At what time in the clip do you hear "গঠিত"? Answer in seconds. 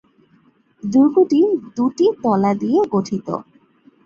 2.93-3.27